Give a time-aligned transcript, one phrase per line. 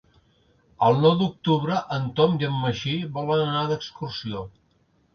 [0.87, 4.47] El nou d'octubre en Tom i en Magí volen anar d'excursió.